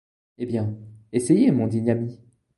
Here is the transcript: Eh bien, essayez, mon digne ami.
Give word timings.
Eh 0.39 0.47
bien, 0.47 0.79
essayez, 1.13 1.51
mon 1.51 1.67
digne 1.67 1.91
ami. 1.91 2.19